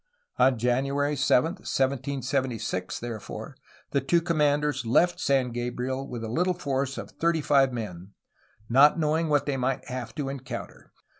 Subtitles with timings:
[0.39, 3.55] On January 7, 1776, therefore,
[3.91, 8.13] the two com manders left San Gabriel with a Httle force of thirty five men,
[8.67, 10.91] not knowing what they might have to encounter.